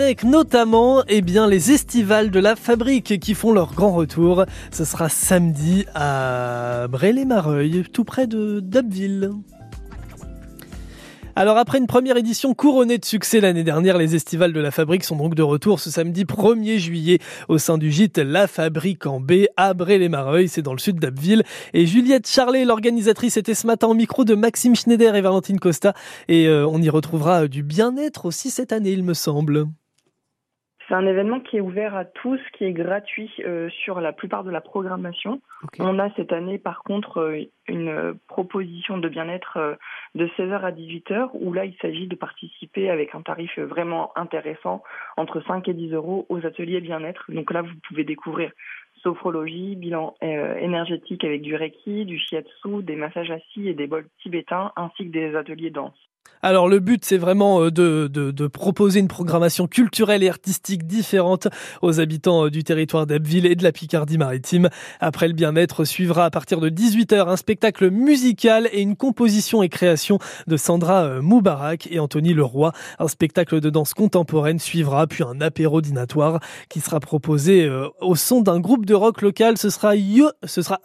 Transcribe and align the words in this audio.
Avec 0.00 0.24
notamment 0.24 1.04
eh 1.06 1.22
bien, 1.22 1.46
les 1.46 1.70
estivales 1.70 2.32
de 2.32 2.40
la 2.40 2.56
fabrique 2.56 3.20
qui 3.20 3.32
font 3.32 3.52
leur 3.52 3.74
grand 3.74 3.92
retour. 3.92 4.44
Ce 4.72 4.84
sera 4.84 5.08
samedi 5.08 5.84
à 5.94 6.88
Bray-les-Mareuil, 6.88 7.84
tout 7.92 8.02
près 8.02 8.26
de 8.26 8.58
Dubville. 8.58 9.30
Alors 11.36 11.58
après 11.58 11.78
une 11.78 11.86
première 11.86 12.16
édition 12.16 12.54
couronnée 12.54 12.98
de 12.98 13.04
succès 13.04 13.40
l'année 13.40 13.62
dernière, 13.62 13.96
les 13.96 14.16
estivales 14.16 14.52
de 14.52 14.58
la 14.58 14.72
Fabrique 14.72 15.04
sont 15.04 15.14
donc 15.14 15.36
de 15.36 15.44
retour 15.44 15.78
ce 15.78 15.92
samedi 15.92 16.24
1er 16.24 16.78
juillet 16.78 17.20
au 17.48 17.58
sein 17.58 17.78
du 17.78 17.92
gîte 17.92 18.18
La 18.18 18.48
Fabrique 18.48 19.06
en 19.06 19.20
B 19.20 19.44
à 19.56 19.74
Bray-les-Mareuil, 19.74 20.48
c'est 20.48 20.62
dans 20.62 20.72
le 20.72 20.80
sud 20.80 20.98
d'Abbeville. 20.98 21.44
Et 21.72 21.86
Juliette 21.86 22.28
Charlet, 22.28 22.64
l'organisatrice, 22.64 23.36
était 23.36 23.54
ce 23.54 23.68
matin 23.68 23.86
au 23.86 23.94
micro 23.94 24.24
de 24.24 24.34
Maxime 24.34 24.74
Schneider 24.74 25.14
et 25.14 25.20
Valentine 25.20 25.60
Costa. 25.60 25.94
Et 26.26 26.48
euh, 26.48 26.66
on 26.66 26.82
y 26.82 26.90
retrouvera 26.90 27.46
du 27.46 27.62
bien-être 27.62 28.26
aussi 28.26 28.50
cette 28.50 28.72
année, 28.72 28.90
il 28.90 29.04
me 29.04 29.14
semble. 29.14 29.68
C'est 30.86 30.94
un 30.94 31.06
événement 31.06 31.40
qui 31.40 31.56
est 31.56 31.60
ouvert 31.60 31.96
à 31.96 32.04
tous, 32.04 32.40
qui 32.52 32.64
est 32.64 32.72
gratuit 32.72 33.30
euh, 33.40 33.70
sur 33.70 34.00
la 34.00 34.12
plupart 34.12 34.44
de 34.44 34.50
la 34.50 34.60
programmation. 34.60 35.40
On 35.78 35.98
a 35.98 36.10
cette 36.14 36.32
année 36.32 36.58
par 36.58 36.82
contre 36.82 37.20
euh, 37.20 37.44
une 37.68 38.14
proposition 38.28 38.98
de 38.98 39.08
bien-être 39.08 39.56
euh, 39.56 39.74
de 40.14 40.26
16h 40.36 40.60
à 40.60 40.72
18h 40.72 41.30
où 41.34 41.54
là 41.54 41.64
il 41.64 41.74
s'agit 41.80 42.06
de 42.06 42.14
participer 42.14 42.90
avec 42.90 43.14
un 43.14 43.22
tarif 43.22 43.58
vraiment 43.58 44.12
intéressant 44.16 44.82
entre 45.16 45.40
5 45.40 45.66
et 45.68 45.74
10 45.74 45.92
euros 45.94 46.26
aux 46.28 46.44
ateliers 46.44 46.82
bien-être. 46.82 47.24
Donc 47.30 47.50
là 47.50 47.62
vous 47.62 47.74
pouvez 47.88 48.04
découvrir 48.04 48.50
sophrologie, 49.02 49.76
bilan 49.76 50.14
énergétique 50.22 51.24
avec 51.24 51.42
du 51.42 51.56
reiki, 51.56 52.06
du 52.06 52.18
shiatsu, 52.18 52.82
des 52.82 52.96
massages 52.96 53.30
assis 53.30 53.68
et 53.68 53.74
des 53.74 53.86
bols 53.86 54.08
tibétains 54.22 54.72
ainsi 54.76 55.06
que 55.06 55.12
des 55.12 55.36
ateliers 55.36 55.70
danse. 55.70 55.98
Alors 56.44 56.68
le 56.68 56.78
but, 56.78 57.06
c'est 57.06 57.16
vraiment 57.16 57.62
euh, 57.62 57.70
de, 57.70 58.46
proposer 58.48 59.00
une 59.00 59.08
programmation 59.08 59.66
culturelle 59.66 60.22
et 60.22 60.28
artistique 60.28 60.86
différente 60.86 61.48
aux 61.80 62.00
habitants 62.00 62.44
euh, 62.44 62.50
du 62.50 62.64
territoire 62.64 63.06
d'Abbeville 63.06 63.46
et 63.46 63.54
de 63.54 63.62
la 63.62 63.72
Picardie-Maritime. 63.72 64.68
Après 65.00 65.26
le 65.26 65.32
bien-être, 65.32 65.86
suivra 65.86 66.26
à 66.26 66.30
partir 66.30 66.60
de 66.60 66.68
18h 66.68 67.30
un 67.30 67.38
spectacle 67.38 67.90
musical 67.90 68.68
et 68.72 68.82
une 68.82 68.94
composition 68.94 69.62
et 69.62 69.70
création 69.70 70.18
de 70.46 70.58
Sandra 70.58 71.04
euh, 71.04 71.22
Moubarak 71.22 71.88
et 71.90 71.98
Anthony 71.98 72.34
Leroy. 72.34 72.72
Un 72.98 73.08
spectacle 73.08 73.60
de 73.60 73.70
danse 73.70 73.94
contemporaine 73.94 74.58
suivra, 74.58 75.06
puis 75.06 75.24
un 75.24 75.40
apéro 75.40 75.80
dînatoire 75.80 76.40
qui 76.68 76.80
sera 76.80 77.00
proposé 77.00 77.70
au 78.02 78.16
son 78.16 78.42
d'un 78.42 78.60
groupe 78.60 78.84
de 78.84 78.92
rock 78.92 79.22
local. 79.22 79.56
Ce 79.56 79.70
sera 79.70 79.96
Yo, 79.96 80.28
ce 80.44 80.60
sera 80.60 80.78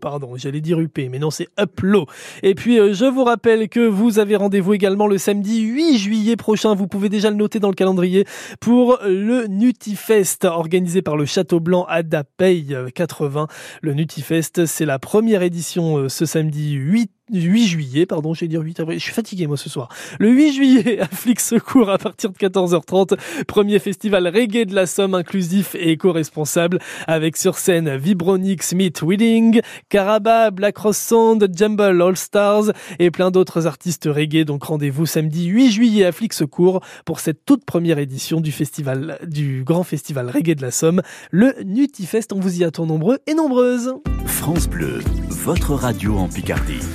pardon, 0.00 0.36
j'allais 0.36 0.60
dire 0.60 0.78
UP, 0.80 0.98
mais 1.10 1.18
non, 1.18 1.30
c'est 1.30 1.48
Uplow. 1.58 2.04
Et 2.42 2.54
puis, 2.54 2.76
je 2.76 3.04
vous 3.06 3.24
rappelle 3.24 3.68
que 3.70 3.80
vous 3.80 4.18
avez 4.18 4.36
rendez-vous 4.36 4.74
également 4.78 5.08
le 5.08 5.18
samedi 5.18 5.62
8 5.62 5.98
juillet 5.98 6.36
prochain. 6.36 6.72
Vous 6.76 6.86
pouvez 6.86 7.08
déjà 7.08 7.30
le 7.30 7.36
noter 7.36 7.58
dans 7.58 7.68
le 7.68 7.74
calendrier 7.74 8.26
pour 8.60 9.00
le 9.04 9.48
Nutifest 9.48 10.44
organisé 10.44 11.02
par 11.02 11.16
le 11.16 11.24
Château 11.24 11.58
Blanc 11.58 11.84
à 11.88 12.04
Dapey 12.04 12.64
80. 12.94 13.48
Le 13.82 13.94
Nutifest, 13.94 14.66
c'est 14.66 14.86
la 14.86 15.00
première 15.00 15.42
édition 15.42 15.98
euh, 15.98 16.08
ce 16.08 16.26
samedi 16.26 16.74
8 16.74 17.10
8 17.32 17.66
juillet, 17.66 18.06
pardon, 18.06 18.34
j'ai 18.34 18.48
dit 18.48 18.56
8 18.56 18.80
avril. 18.80 18.98
Je 18.98 19.04
suis 19.04 19.12
fatigué, 19.12 19.46
moi, 19.46 19.56
ce 19.56 19.68
soir. 19.68 19.88
Le 20.18 20.30
8 20.30 20.52
juillet, 20.52 21.00
à 21.00 21.06
Flic 21.06 21.40
Secours, 21.40 21.90
à 21.90 21.98
partir 21.98 22.30
de 22.30 22.36
14h30. 22.36 23.18
Premier 23.46 23.78
festival 23.78 24.26
reggae 24.26 24.64
de 24.66 24.74
la 24.74 24.86
Somme, 24.86 25.14
inclusif 25.14 25.74
et 25.74 25.92
éco-responsable, 25.92 26.78
avec 27.06 27.36
sur 27.36 27.58
scène 27.58 27.96
Vibronix, 27.96 28.66
Smith 28.66 29.02
Wedding, 29.02 29.60
Caraba, 29.88 30.50
Black 30.50 30.78
Ross 30.78 30.98
Sound, 30.98 31.48
Jumble 31.54 32.02
All 32.02 32.16
Stars 32.16 32.72
et 32.98 33.10
plein 33.10 33.30
d'autres 33.30 33.66
artistes 33.66 34.08
reggae. 34.10 34.44
Donc 34.44 34.64
rendez-vous 34.64 35.06
samedi 35.06 35.46
8 35.46 35.70
juillet 35.70 36.04
à 36.04 36.12
Flic 36.12 36.32
Secours 36.32 36.80
pour 37.04 37.20
cette 37.20 37.44
toute 37.44 37.64
première 37.64 37.98
édition 37.98 38.40
du 38.40 38.52
festival, 38.52 39.18
du 39.26 39.64
grand 39.64 39.84
festival 39.84 40.30
reggae 40.30 40.54
de 40.54 40.62
la 40.62 40.70
Somme, 40.70 41.02
le 41.30 41.54
Nutifest. 41.64 42.32
On 42.32 42.40
vous 42.40 42.60
y 42.60 42.64
attend 42.64 42.86
nombreux 42.86 43.18
et 43.26 43.34
nombreuses. 43.34 43.94
France 44.26 44.68
Bleu, 44.68 45.00
votre 45.30 45.74
radio 45.74 46.16
en 46.16 46.28
Picardie. 46.28 46.80